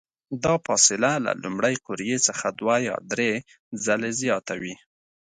[0.43, 3.31] دا فاصله له لومړۍ قوریې څخه دوه یا درې
[3.85, 4.75] ځلې زیاته وي.